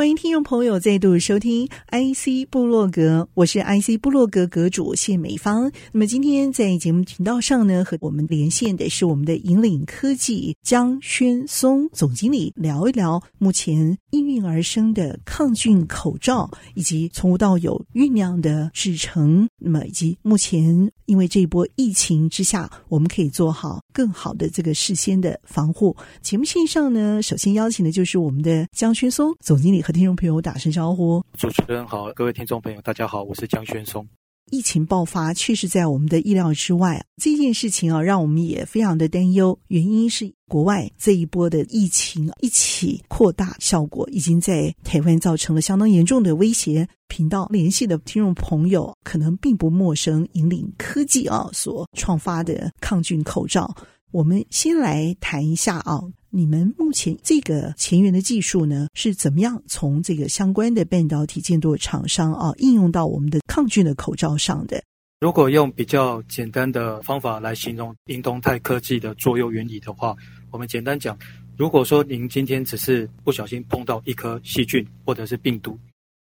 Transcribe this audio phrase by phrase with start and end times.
[0.00, 5.70] 欢迎听众朋友再度收听 IC 部落格，我是 IC 部落格阁主谢美芳。
[5.92, 19.46] 那么今天在节目频道上呢，和我们连线的是我们的引领科技江轩松总经理，聊一聊目前应运而生的抗菌口罩，以及从无到有酝酿的制成。
[19.58, 25.94] 那么以及目前因为这一波疫情之下，我们可以做好更好的这个事先的防护。
[26.22, 29.84] 节目线上呢，首先邀请的就是我们的江轩松总经理。
[29.92, 31.22] 听众朋友，打声招呼。
[31.38, 34.06] 主持人好，各位听众朋友，大家好，我是江轩松。
[34.50, 39.56] 疫情爆发确实在我们的意料之外，这件事情啊，让我们也非常的担忧。
[39.68, 46.88] 原因是国外这一波的疫情一起扩大，效果已经在台湾造成了相当严重的威胁。
[47.06, 53.72] 频道联系的听众朋友可能并不陌生，引领科技啊所创发的抗菌口罩。
[54.10, 56.02] 我们先来谈一下啊。
[56.32, 64.80] 你们目前这个前沿的技术呢，是怎么样从这个相关的半导体建筑厂商啊应用到我们的抗菌的口罩上的？
[65.18, 70.14] 如果用比较简单的方法来形容银东泰科技的作用原理的话，
[70.52, 71.18] 我们简单讲，
[71.56, 75.76] 如果说您今天只是不小心碰到一颗细菌或者是病毒，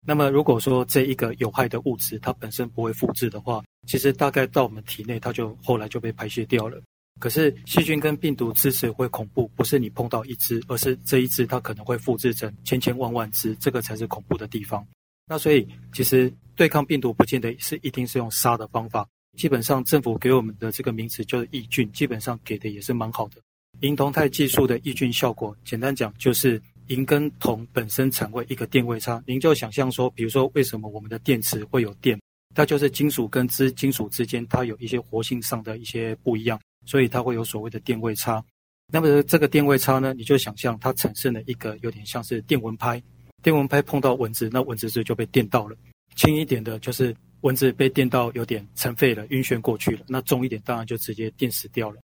[0.08, 6.82] 那么如果说这一个有害的物质它本身不会复制的话，其实大概到我们体内它就后来就被排泄掉了。
[7.20, 14.88] 可是细菌跟病毒之所以会恐怖，不是你碰到一只，而是这一只它可能会复制成千千万万只，这个才是恐怖的地方。
[15.28, 23.36] 那所以其实对抗病毒不见得是一定是用杀的方法，基本上政府给我们的这个名词就是抑菌，基本上给的也是蛮好的。
[23.82, 32.20] 银铜钛技术的抑菌效果，简单讲就是银跟铜本身产生一个电位差，您就想象说，比如说为什么我们的电池会有电，
[32.56, 36.60] 它就是金属跟之金属之间它有一些活性上的一些不一样。
[36.86, 38.44] 所以它会有所谓的电位差，
[38.92, 43.02] 那么这个电位差呢，你就想象它产生了一个有点像是电蚊拍，
[43.44, 45.76] 电蚊拍碰到蚊子，那蚊子是就被电到了。
[46.16, 50.02] 轻一点的就是蚊子被电到有点尘废了，晕眩过去了。
[50.08, 51.98] 那重一点当然就直接电死掉了。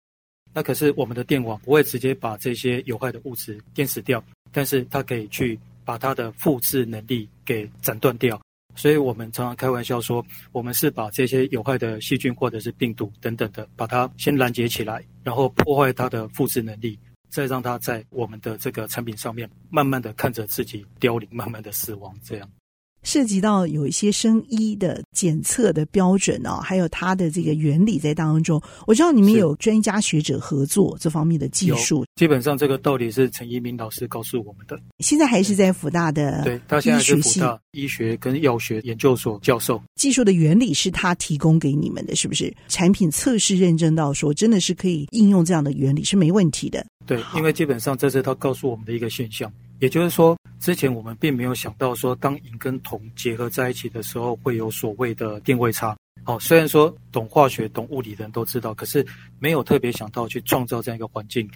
[0.53, 8.39] 那可是我们的电网不会直接把这些有害的物质电死掉，但是它可以去把它的复制能力给斩断掉。
[8.75, 16.99] 所以我们常常开玩笑说，我们是把这些有害的细菌或者是病毒等等的，把它先拦截起来，然后破坏它的复制能力，
[17.29, 22.49] 再让它在我们的这个产品上面慢慢的看着自己凋零，慢慢的死亡，这样。
[23.05, 28.61] 涉及到有一些生医的检测的标准哦，还有它的这个原理在当中。
[28.85, 32.03] 我知道你们有专家学者合作这方面的技术。
[32.15, 34.77] 基本上这个道理是陈一鸣老师告诉我们的。
[34.99, 39.81] 现在还是在辅大的，对，他现在是辅大医学跟药学研究所教授。
[39.95, 42.53] 技术的原理是他提供给你们的，是不是？
[42.67, 46.85] 产品测试认证到说真的是可以应用这样的原理是没问题的。
[47.05, 49.51] 对，因为基本上这是他告诉我们的一个现象。
[49.79, 55.95] 也就是说，之前我们并没有想到说，当银跟铜结合在一起的时候，会有所谓的电位差。
[56.23, 59.05] 好，虽然说懂化学、懂物理的人都知道，可是
[59.37, 61.47] 没有特别想到去创造这样一个环境，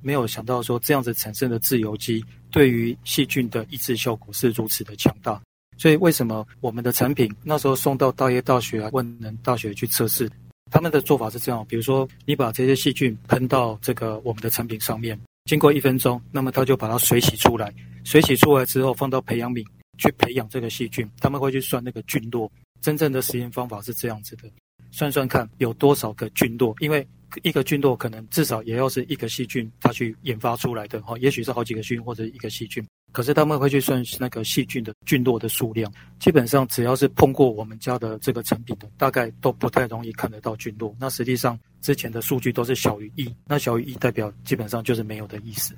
[0.00, 5.40] 没有想到说这样子产生的自由基对于细菌的抑制效果是如此的强大。
[5.78, 10.30] 所以，为什么我们的产品那时候送到大业大学、万能大学去测试，
[10.70, 15.18] 他们的做法是这样：比如说，你把这些细菌喷到这个我们的产品上面。
[15.44, 17.72] 经过一分钟，那么它就把它水洗出来。
[18.04, 19.64] 水洗出来之后，放到培养皿
[19.98, 21.08] 去培养这个细菌。
[21.18, 22.50] 他们会去算那个菌落。
[22.80, 24.50] 真正的实验方法是这样子的：
[24.90, 27.06] 算算看有多少个菌落，因为
[27.42, 32.84] 一个菌落可能至少也要是一个细菌它去研发出来的哈，也许是好几个菌或者一个细菌。
[33.12, 40.94] 可是他们会去算那个细菌的菌落的数量，基本上只要是碰过我们家的这个产品的，大概都不太容易看得到菌落。
[40.98, 45.74] 那实际上之前的数据都是小于一，那小于一代表基本上就是没有的意思。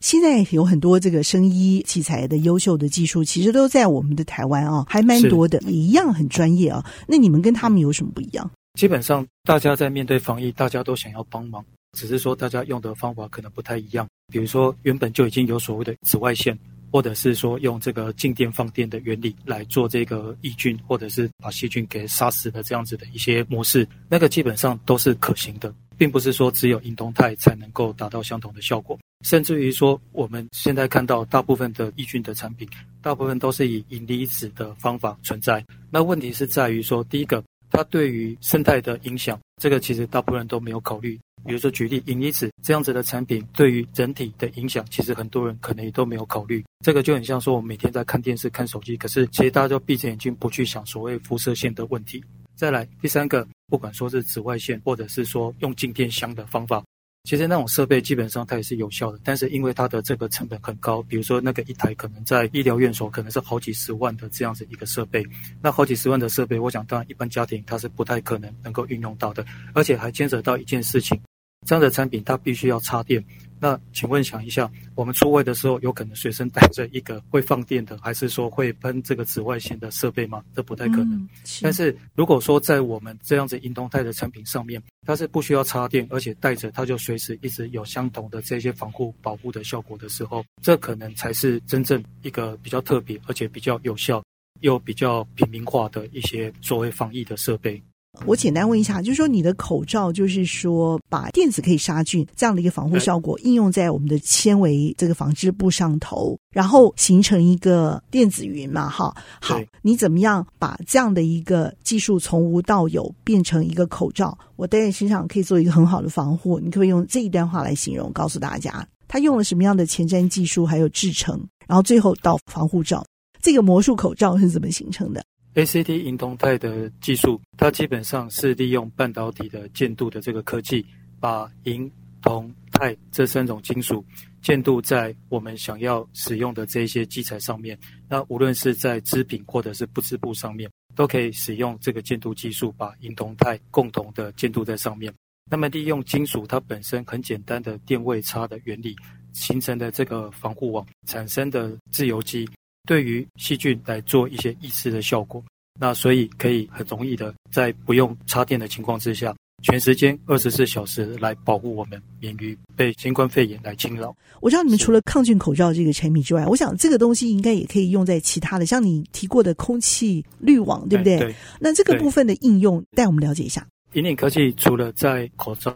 [0.00, 6.84] 现在有很多这个生医器材的优秀的技术，其实都在我们的台湾啊，还蛮多的，也一样很专业啊。
[7.08, 8.50] 那你们跟他们有什么不一样？
[8.78, 11.64] 基本上大家在面对防疫，大家都想要帮忙，
[11.96, 14.06] 只是说大家用的方法可能不太一样。
[14.30, 16.58] 比如说原本就已经有所谓的紫外线。
[16.94, 28.96] 或者是说用这个静电放电的原理来做这个抑菌，或者是把细菌给杀死的这样子的一些模式，那个基本上都是可行的，并不是说只有银铜钛才能够达到相同的效果。
[29.24, 32.68] 甚至于说，我们现在看到大部分的抑菌的产品，
[33.02, 35.64] 大部分都是以银离子的方法存在。
[35.90, 37.42] 那问题是在于说，第一个，
[37.74, 41.18] 它对于生态的影响，这个其实大部分人都没有考虑。
[41.44, 46.64] 比如说举例，银离子这样子的产品对于整体的影响，其实很多人可能也都没有考虑。
[46.84, 52.22] 这个就很像说，我们每天在看电视、看手机，可是其实大家都闭着眼睛不去想所谓辐射线的问题。
[52.54, 56.80] 再来第三个，不管说是紫外线，或者是说用静电箱的方法。
[57.24, 65.24] 其实那种设备基本上它也是有效的，但是因为它的这个成本很高，比如说那个一台可能在医疗院所可能是好几十万的这样子一个设备，
[65.62, 69.42] 那好几十万的设备，我想当然一般家庭它是不太可能能够运用到的，
[69.72, 71.18] 而且还牵扯到一件事情。
[71.66, 73.24] 这样的产品它必须要插电，
[73.64, 80.44] 那请问想一下，我们出外的时候有可能随身带着一个会放电的，还是说会喷这个紫外线的设备吗？
[80.54, 81.14] 这不太可能。
[81.14, 81.62] 嗯、是。
[81.62, 94.22] 但是如果说在我们这样子银动态的产品上面，它是不需要插电，而且带着它就随时一直有相同的这些防护保护的效果的时候，这可能才是真正一个比较特别，而且比较有效
[94.60, 97.82] 又比较平民化的一些所谓防疫的设备。
[98.26, 108.88] 我简单问一下，就是说你的口罩，就是说把电子可以杀菌这样的一个防护效果应用在我们的纤维这个纺织布上头，然后形成一个电子云嘛？
[108.88, 114.36] 哈，好，你怎么样把这样的一个技术从无到有变成一个口罩？
[114.56, 116.58] 我戴在身上可以做一个很好的防护。
[116.60, 123.04] 你可不可以用这一段话来形容，告诉大家他用了什么样的前瞻技术，还有制成，然后最后到防护罩，
[123.42, 125.22] 这个魔术口罩是怎么形成的
[125.54, 130.84] ？ACT 银铜钛的技术，它基本上是利用半导体的建镀的这个科技，
[131.20, 131.90] 把银、
[132.20, 134.04] 铜、钛这三种金属
[134.42, 137.78] 建镀在我们想要使用的这些基材上面。
[138.08, 145.12] 那无论是在织品或者是不织布上面，都可以使用这个建镀技术，把银、铜、钛共同的建镀在上面。
[145.50, 148.96] 那么利用金属它本身很简单的电位差的原理
[149.34, 152.48] 形成的这个防护网产生的自由基。
[152.86, 155.42] 对于细菌来做一些抑制的效果，
[155.80, 164.14] 那所以可以很容易的在不用插电的情况之下，全时间二十四小时来保护我们免于被新冠肺炎来侵扰。
[164.40, 171.18] 我知道你们除了抗菌口罩这个产品之外，我想这个东西应该也可以用在其他的，像你提过的空气滤网，对不对？
[171.18, 171.34] 对。
[171.58, 173.66] 那这个部分的应用，带我们了解一下。
[173.94, 175.72] 引领科技除了在口罩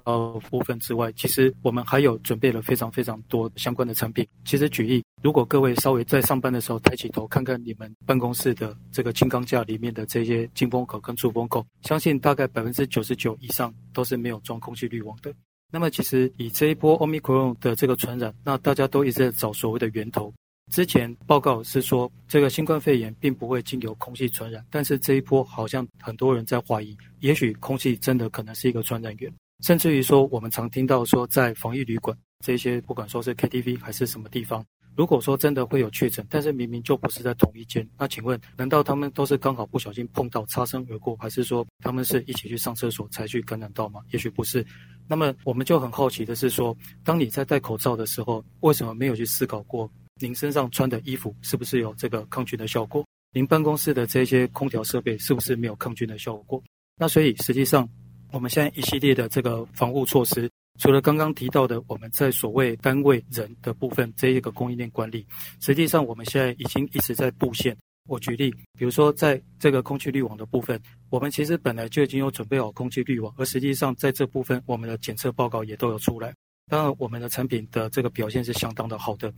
[0.50, 4.26] 部分之外，其实我们还有准备了非常非常多相关的产品。
[4.44, 15.32] 其实举例，如果各位稍微在上班的时候抬起头看看你们办公室的这个金刚架里面的这些进风口跟出风口，相信大概百分之九十九以上都是没有装空气滤网的。
[15.70, 20.34] 那么其实以这一波 Omicron 的这个传染，那大家都一直在找所谓的源头。
[20.70, 29.32] 之前报告是说，这个新冠肺炎并不会经由空气传染，但是这一波好像很多人在怀疑，也许空气真的可能是一个传染源，
[29.64, 44.00] 甚至于说，我们常听到说，在防疫旅馆这些，不管说是 KTV 还是什么地方，如果说真的会有确诊，但是明明就不是在同一间，那请问，难道他们都是刚好不小心碰到，擦身而过，还是说他们是一起去上厕所才去感染到吗？
[44.12, 44.64] 也许不是。
[45.08, 49.90] 那么我们就很好奇的是说，当你在戴口罩的时候，为什么没有去思考过？
[50.20, 53.04] 您身上穿的衣服是不是有这个抗菌的效果？
[53.32, 56.62] 您办公室的这些空调设备是不是没有抗菌的效果？
[56.96, 57.88] 那所以实际上，
[58.32, 60.50] 我们现在一系列的这个防护措施，
[60.80, 65.26] 除了刚刚提到的我们在所谓单位人的部分这一个供应链管理，
[65.60, 67.76] 实际上我们现在已经一直在布线。
[68.08, 70.80] 我举例，比如说在这个空气滤网的部分，
[71.10, 76.34] 我们其实本来就已经有准备好空气滤网，而实际上在这部分我们的检测报告也都有出来。
[76.68, 79.32] 当然，我们的产品的这个表现是相当的好的。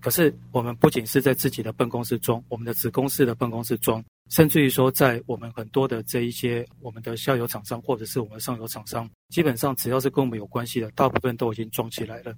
[0.00, 12.34] 可是，我们不仅是在自己的办公室装，我们的子公司的办公室装，甚至于说，在我们很多的这一些我们的下游厂商或者是我们上游厂商，基本上只要是跟我们有关系的，大部分都已经装起来了。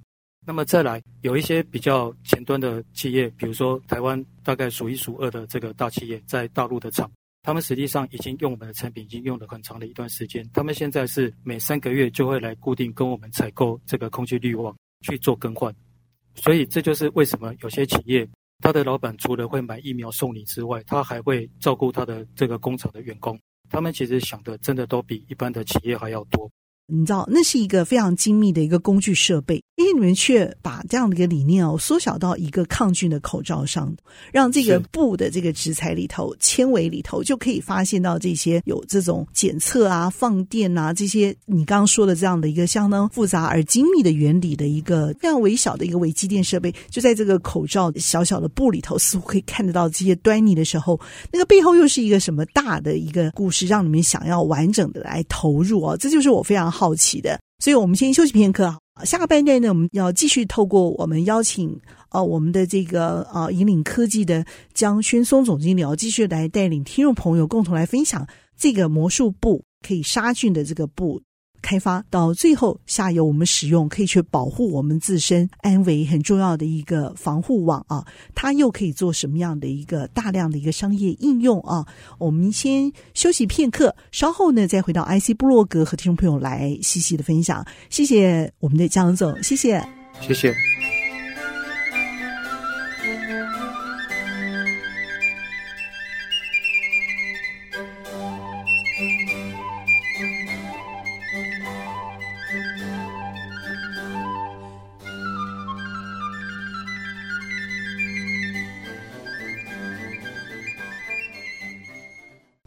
[0.46, 7.11] 那么再来，有一些比较前端的企业，比如说台湾大概数一数二的这个大企业，在大陆的厂。
[7.48, 10.46] 他们实际上已经用我们的产品，已经用了很长的一段时间。
[10.52, 15.74] 他们现在是每三个月就会来固定跟我们采购这个空气滤网去做更换。
[16.34, 18.28] 所以这就是为什么有些企业，
[18.58, 23.40] 他的老板除了会买疫苗送你之外，他还会照顾他的这个工厂的员工。
[23.70, 26.50] 他们其实想的真的都比一般的企业还要多。
[26.90, 29.62] 你知道，那是一个非常精密的一个工具设备。
[29.76, 33.95] 因为你们却把这样的一个理念哦缩小到一个抗菌的口罩上，
[34.33, 50.99] 让这个布的这个质材里头、纤维里头就可以发现到这些有这种检测啊、放电啊这些你刚刚说的这样的一个相当复杂而精密的原理的一个非常微小的一个微机电设备，就在这个口罩小小的布里头，似乎可以看得到这些端倪的时候，
[51.30, 55.97] 那个背后又是一个什么大的一个故事，让你们想要完整的来投入哦？
[55.97, 57.40] 这就是我非常好奇的。
[57.58, 58.78] 所以我们先休息片刻啊。
[59.04, 61.76] 下个半段呢，我们要继续透过我们邀请
[62.11, 64.44] 呃我们的这个呃引领科技的
[64.75, 71.20] 江轩松总经理，要继续来带领听众朋友共同来分享这个魔术布可以杀菌的这个布。
[71.60, 81.86] 开发到最后，下游我们使用可以去保护我们自身安危很重要的一个防护网啊，它又可以做什么样的一个大量的一个商业应用啊？
[82.18, 87.64] 我们先休息片刻，稍后呢再回到 IC 布洛格和听众朋友来细细的分享。
[87.90, 89.86] 谢谢我们的江总，谢谢，
[90.20, 90.88] 谢谢。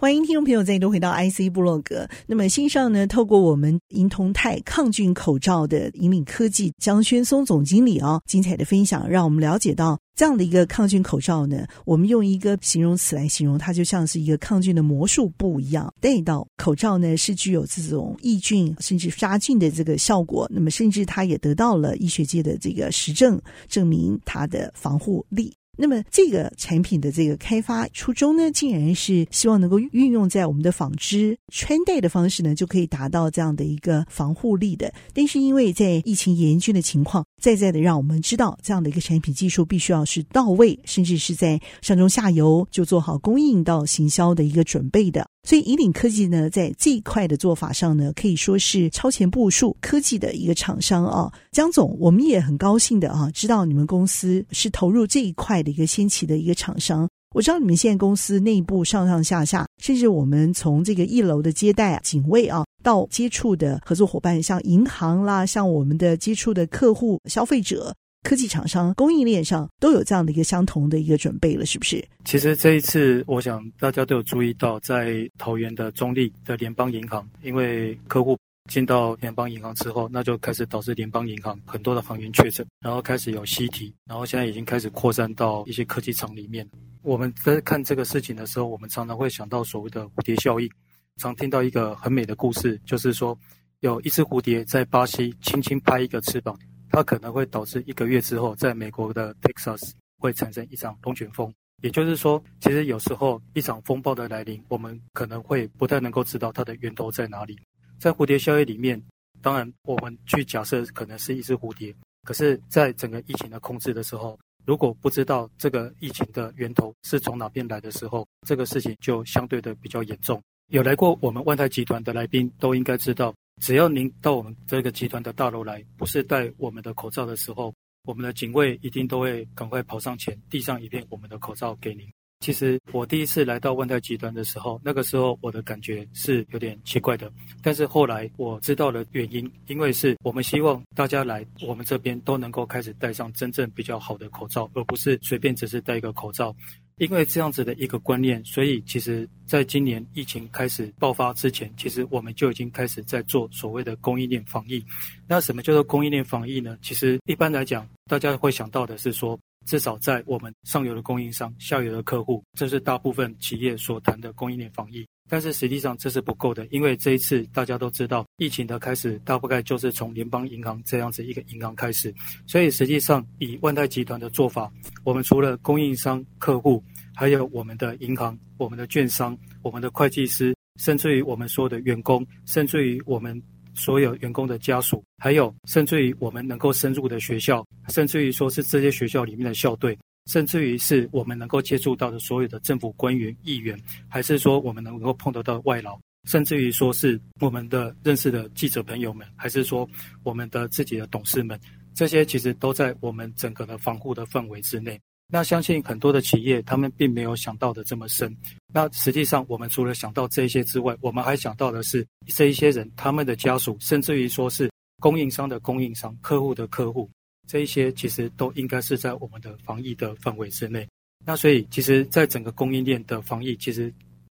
[0.01, 2.09] 欢迎听众朋友再度回到 IC 部落格。
[2.25, 20.49] 那么新上呢，透过我们银铜泰抗菌口罩的引领科技江轩松总经理哦，精彩的分享，让我们了解到这样的一个抗菌口罩呢，我们用一个形容词来形容，它就像是一个抗菌的魔术布一样，戴到口罩呢是具有这种抑菌甚至杀菌的这个效果。
[20.51, 25.53] 那么甚至它也得到了医学界的这个实证，证明它的防护力。
[25.77, 34.93] 那么这个产品的这个开发初衷呢，竟然是希望能够运用在我们的纺织穿戴的方式呢，就可以达到这样的一个防护力的。
[35.13, 45.25] 但是因为在疫情严峻的情况，再再的让我们知道，这样的一个产品技术必须要是到位，甚至是在上中下游就做好供应到行销的一个准备的。
[45.43, 51.33] 所以，引领科技呢，在这一块的做法上呢，可以说是超前部署科技的一个厂商啊。
[51.51, 57.09] 江总，我们也很高兴的啊，知道你们公司是投入这一块的一个先期的一个厂商。
[57.35, 67.93] 我知道你们现在公司内部上上下下，甚至我们从这个一楼的接待警卫啊，到接触的合作伙伴，像银行啦，像我们的接触的客户、消费者。
[68.23, 72.07] 科技厂商供应链上都有这样的一个相同的一个准备了，是不是？
[72.23, 78.37] 其实这一次，我想大家都有注意到，在桃园的中立的联邦银行，因为客户
[78.69, 86.67] 进到联邦银行之后，那就开始导致联邦银行很多的行员确诊，然后开始有西提，然后现在已经开始扩散到一些科技厂里面。
[87.01, 90.69] 我们在看这个事情的时候，我们常常会想到所谓的蝴蝶效应，
[91.17, 93.37] 常听到一个很美的故事，就是说
[93.79, 96.57] 有一只蝴蝶在巴西轻轻拍一个翅膀。
[96.93, 101.53] 它可能会导致一个月之后，在美国的 Texas 会产生一场龙卷风。
[101.81, 107.57] 也就是说，其实有时候一场风暴的来临，我们可能会不太能够知道它的源头在哪里。
[108.01, 108.99] 在蝴蝶效应里面，
[109.43, 111.93] 当然我们去假设可能是一只蝴蝶，
[112.23, 120.41] 可是，在整个疫情的控制的时候，如果不知道这个疫情的源头是从哪边来的时候，这个事情就相对的比较严重。
[120.71, 123.31] 有来过我们万泰集团的来宾都应该知道。
[123.61, 127.71] 只要您到我们这个集团的大楼来，不是戴我们的口罩的时候，
[128.05, 132.09] 我们的警卫一定都会赶快跑上前，递上一片我们的口罩给您。
[132.41, 137.31] 其实我第一次来到万泰集团的时候，那个时候我的感觉是有点奇怪的，
[137.61, 146.53] 但是后来我知道了原因，因为是我们希望大家来我们这边都能够开始戴上真正比较好的口罩，而不是随便只是戴一个口罩。
[146.97, 154.83] 因为这样子的一个观念，所以其实在今年疫情开始爆发之前，其实我们就已经开始在做所谓的供应链防疫。
[155.27, 156.77] 那什么叫做供应链防疫呢？
[156.79, 165.05] 其实一般来讲，大家会想到的是说，至少在我们上游的供应商、下游的客户，这是大部分企业所谈的供应链防疫。
[165.29, 172.13] 但是实际上这是不够的，因为这一次大家都知道，疫情的开始大概就是从联邦银行这样子一个银行开始。
[172.45, 174.69] 所以实际上以万泰集团的做法，
[175.05, 176.83] 我们除了供应商、客户，
[177.15, 183.41] 还有我们的银行、我们的券商、我们的会计师，甚至于我们所有的员工，甚至于我们
[183.81, 189.97] 所有员工的家属，还有甚至于我们能够深入的学校，甚至于说是这些学校里面的校队，
[190.27, 193.75] 甚至于是我们能够接触到的所有的政府官员、议员，
[194.07, 199.89] 还是说我们能够碰得到外劳，甚至于说是我们的认识的记者朋友们，还是说
[200.21, 201.59] 我们的自己的董事们，
[201.95, 204.99] 这些其实都在我们整个的防护的范围之内。
[205.33, 208.35] 那相信很多的企业，他们并没有想到的这么深。
[208.73, 214.69] 那实际上，我们除了想到这些之外，我们还想到的是这一些人，他们的家属，甚至于说是
[214.99, 217.09] 供应商的供应商、客户的客户，
[217.47, 220.85] 这一些其实都应该是在我们的防疫的范围之内。
[221.25, 223.93] 那所以，其实，在整个供应链的防疫，其实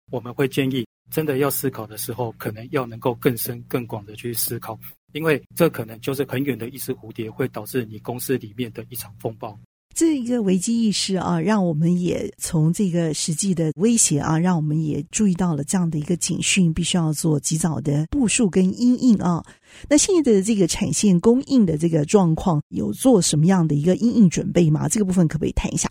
[0.10, 4.80] 我们会建议，真的要思考的时候，可能要能够更深、更广的去思考，
[5.14, 9.60] 因为这可能就是很远的一只蝴蝶，会导致你公司里面的一场风暴。
[9.98, 19.44] 这一个危机意识啊，让我们也从这个实际的威胁啊，让我们也注意到了这样的一个警讯，必须要做及早的部署跟因应啊。
[19.90, 24.88] 那现在的这个产线供应的这个状况，有做什么样的一个因应准备吗？
[24.88, 25.90] 这个部分可不可以谈一下？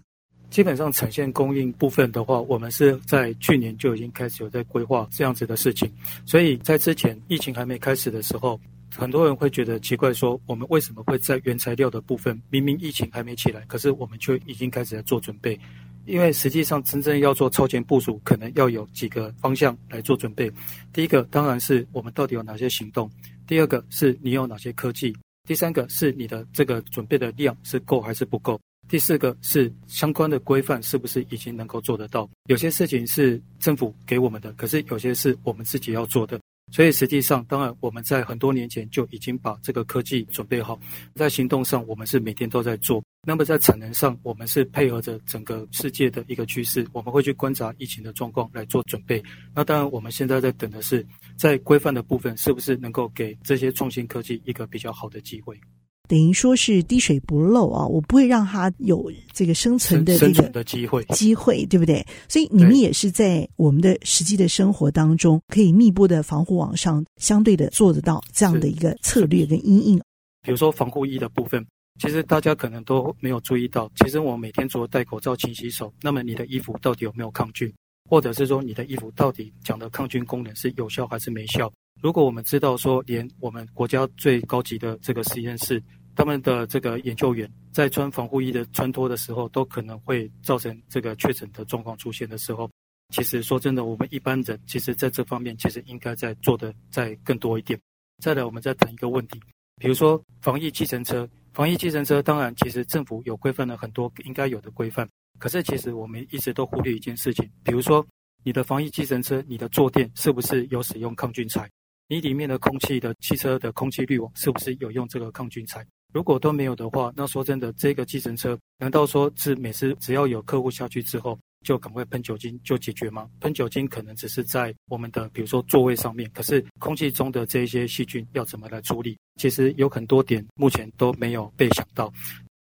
[0.51, 5.91] 基本上产线供应部分的话，我们是在去年就已经开始有在规划这样子的事情。
[6.25, 8.57] 所以在之前疫情还没开始的时候，
[8.97, 15.59] 很多人会觉得奇怪，说我们为什么会在原材料的部分，明明疫情还没起来，可是我们却已经开始在做准备。
[16.07, 20.51] 因为实际上真正要做超前部署，可能要有几个方向来做准备。
[20.93, 23.07] 第一个当然是我们到底有哪些行动；
[23.47, 25.13] 第二个是你有哪些科技；
[25.47, 28.57] 第三个是你的这个准备的量是够还是不够；
[28.89, 32.31] 第四个是相关的规范是不是已经能够做得到。
[32.49, 36.41] 有些事情是政府给我们的，可是有些是我们自己要做的。
[36.77, 40.79] 所以实际上，当然我们在很多年前就已经把这个科技准备好，
[41.15, 43.03] 在行动上我们是每天都在做。
[43.27, 49.25] 那么在产能上，我们是配合着整个世界的一个趋势，我们会去观察疫情的状况来做准备。
[49.55, 51.03] 那当然我们现在在等的是，
[51.39, 55.59] 在规范的部分是不是能够给这些创新科技一个比较好的机会。
[56.09, 62.05] 等于说是滴水不漏啊，我不会让它有这个生存的这个生存的机会，机会对不对？
[62.29, 70.01] 所以你们也是在我们的实际的生活当中，可以密布的防护网上，相对的做得到这样的一个策略跟阴影。
[70.43, 71.65] 比如说防护衣的部分，
[72.01, 77.73] 其实大家可能都没有注意到，其实我每天除了戴口罩、勤洗手，那么你的衣服到底有没有抗菌，
[78.09, 81.73] 或者是说你的衣服到底讲的抗菌功能是有效还是没效？
[82.03, 85.83] 如果我们知道说，连我们国家最高级的这个实验室，
[86.15, 92.71] 他们的这个研究员在穿防护衣的穿脱的时候，都可能会造成这个确诊的状况出现的时候，
[93.15, 97.79] 其实说真的，我们一般人其实在这方面其实应该在做的再更多一点。
[98.23, 99.41] 再来，我们再谈一个问题，
[99.77, 108.07] 比如说防疫计程车，防疫计程车当然其实政府有规范了很多应该有的规范，可是其实我们一直都忽略一件事情，比如说
[108.43, 111.69] 你的防疫计程车，你的坐垫是不是有使用抗菌材？
[112.09, 115.85] 你里面的空气的汽车的空气滤网是不是有用这个抗菌材？
[116.15, 123.29] 如果都没有的话，那说真的，这个计程车难道说是每次只要有客户下去之后就赶快喷酒精就解决吗？
[123.41, 129.19] 喷酒精可能只是在我们的比如说座位上面，可是空气中的这些细菌要怎么来处理？
[129.41, 132.13] 其实有很多点目前都没有被想到。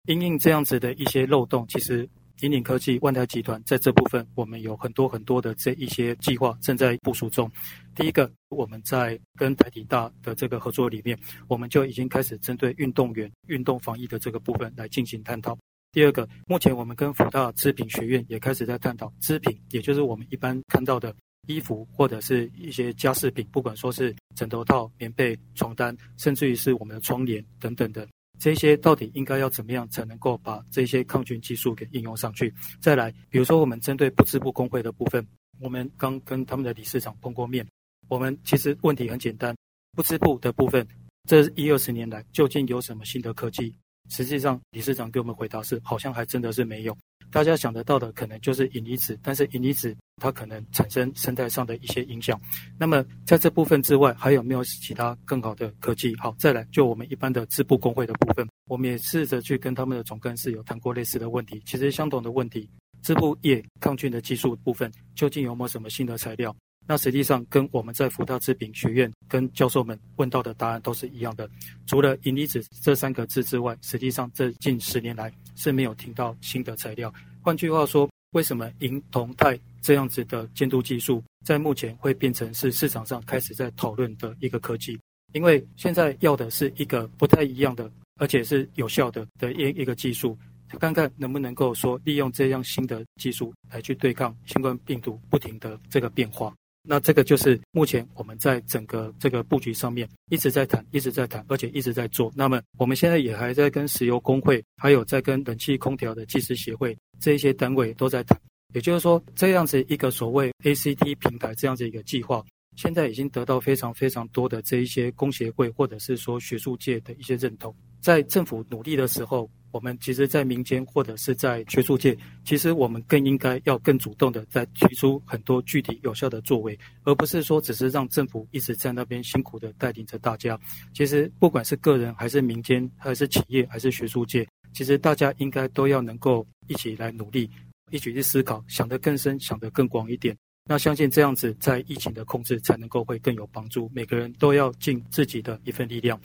[0.06, 2.06] 因应这样子的一些漏洞，其实。
[2.42, 7.50] 引领科技、万泰集团在这部分，我们有很多很多的这一些计划正在部署中。
[7.94, 15.56] 第一个，我们在跟台体大的这个合作里面，我们就已经开始针对运动员运动防疫的这个部分来进行探讨。
[15.92, 21.14] 第二个，目前我们跟辅大织品学院也开始在探讨织品，也就是我们一般看到的
[21.46, 28.06] 衣服或者是一些家饰品，不管说是枕头套、棉被、床单，甚至于是我们的窗帘等等的。
[28.40, 32.52] 这些到底应该要怎么样才能够把这些抗菌技术给应用上去？
[32.80, 35.24] 再来，比如说我们针对不织布工会的部分，
[35.60, 37.64] 我们刚跟他们的理事长碰过面。
[38.08, 39.54] 我们其实问题很简单，
[39.92, 40.88] 不织布的部分，
[41.28, 43.76] 这一二十年来究竟有什么新的科技？
[44.10, 46.96] 实际上，理事长给我们回答是，好像还真的是没有。
[47.30, 52.38] 大家想得到的可能就是银离子，但是银离子它可能产生生态上的一些影响。
[52.76, 56.12] 那么在这部分之外，还有没有其他更好的科技？
[56.16, 61.62] 好，再来就我们一般的织布工会的部分，我们也试着去跟他们的总干事有谈过类似的问题。
[61.64, 62.68] 其实相同的问题，
[63.02, 66.54] 织布业抗菌的技术部分究竟有没有什么新的材料？
[66.86, 71.48] 那实际上跟我们在福大制品学院跟教授们问到的答案都是一样的，
[71.86, 77.12] 除了银离子这三个字之外，实际上这近十年来是没有听到新的材料。
[77.40, 84.98] 换句话说，为什么银铜钛这样子的监督技术在目前会变成是市场上开始在讨论的一个科技？
[85.32, 87.88] 因为现在要的是一个不太一样的，
[88.18, 90.36] 而且是有效的的一一个技术，
[90.80, 96.52] 看看能不能够说利用这样新的技术来去对抗新冠病毒不停的这个变化。
[96.82, 102.32] 那这个就是目前我们在整个这个布局上面一直在谈，一直在谈，而且一直在做。
[102.34, 108.40] 那么我们现在也还在跟石油工会，还有在跟冷气空调的技师协会这一些单位都在谈。
[108.72, 112.42] 也就是说，这样子一个所谓 ACT 平台这样子一个计划，
[112.76, 117.74] 现在已经得到非常非常多的这一些工协会或者是说学术界的一些认同。
[118.00, 119.50] 在政府努力的时候。
[119.72, 130.58] 我们其实，在民间或者是在学术界，其实我们更应该要更主动的在提出很多具体有效的作为，而不是说只是让政府一直在那边辛苦的带领着大家。
[130.92, 137.48] 其实，不管是个人还是民间，还是企业，还是学术界，其实大家应该都要能够一起来努力，
[137.90, 140.36] 一起去思考，想得更深，想得更广一点。
[140.68, 143.90] 那相信这样子，在疫情的控制才能够会更有帮助。
[143.94, 146.20] 每个人都要尽自己的一份力量。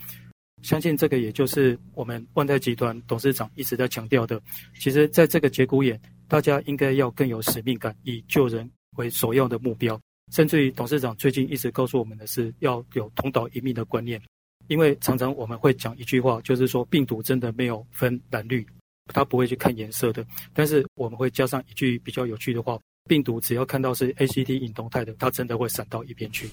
[0.63, 4.41] 相信这个也就是我们万泰集团董事长一直在强调的。
[4.80, 10.00] 其实，在这个节骨眼，大家应该要更有使命感，以救人为首要的目标。
[10.32, 14.20] 甚至于，董事长最近一直告诉我们的是要有同岛一命的观念。
[14.68, 18.65] 因为常常我们会讲一句话，就是说病毒真的没有分蓝绿，
[19.13, 20.26] 它不会去看颜色的。
[20.52, 26.50] 但是我们会加上一句比较有趣的话：病毒只要看到是 ACT 隐动态的，它真的会闪到一边去。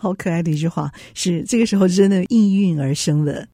[0.00, 3.46] 好可爱的一句话，是这个时候真的应运而生了。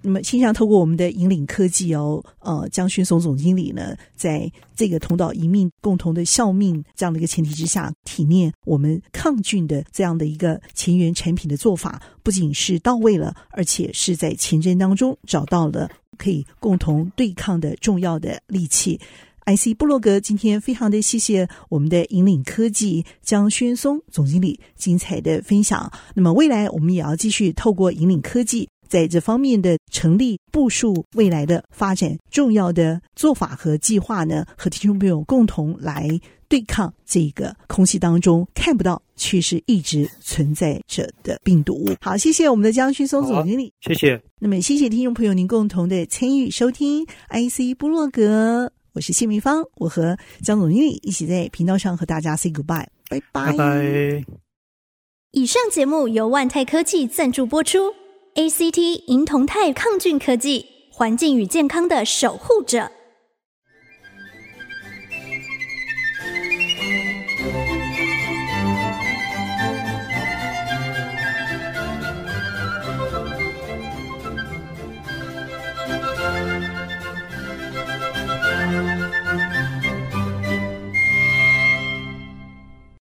[0.00, 19.00] 那么，气象透过我们的引领科技哦，呃，江轩松总经理呢，在这个同道一命、共同的效命这样的一个前提之下，体验我们抗菌的这样的一个前沿产品的做法，不仅是到位了，而且是在前瞻当中找到了可以共同对抗的重要的利器。
[19.48, 25.90] IC 布洛格今天非常的谢谢我们的引领科技江轩松总经理精彩的分享。
[26.14, 28.68] 那么未来我们也要继续透过引领科技。
[28.88, 36.08] 在这方面的成立、部署未来的发展，重要的做法和计划呢，和听众朋友共同来
[36.48, 41.86] 对抗这个空气当中看不到却是一直存在着的病毒。
[42.00, 44.18] 好，谢谢我们的江轩松总经理，谢谢。
[44.40, 53.52] 那么，谢谢听众朋友您共同的参与收听 IC 布洛格，我是谢明芳，我和江总经理一起在频道上和大家 say goodbye，拜拜。
[53.52, 54.24] 拜拜。
[55.32, 57.94] 以上节目由万泰科技赞助播出。
[58.34, 62.90] ACT 银铜钛抗菌科技，环境与健康的守护者。